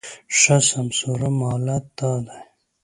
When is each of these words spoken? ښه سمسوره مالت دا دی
ښه 0.37 0.55
سمسوره 0.69 1.29
مالت 1.39 1.85
دا 1.97 2.13
دی 2.25 2.39